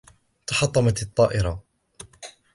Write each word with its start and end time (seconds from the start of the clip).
تحطمت 0.47 1.01
الطائرة. 1.01 1.63